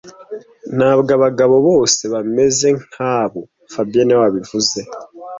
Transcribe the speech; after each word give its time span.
Ntabwo 0.77 1.09
abagabo 1.17 1.55
bose 1.67 2.01
bameze 2.13 2.67
nkabo 2.81 3.39
fabien 3.73 4.03
niwe 4.05 4.21
wabivuze 4.23 4.79